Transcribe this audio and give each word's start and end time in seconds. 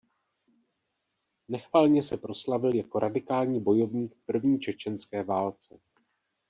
Nechvalně 1.47 2.03
se 2.03 2.17
proslavil 2.17 2.75
jako 2.75 2.99
radikální 2.99 3.59
bojovník 3.63 4.15
v 4.15 4.21
první 4.25 4.59
čečenské 4.59 5.23
válce. 5.23 5.79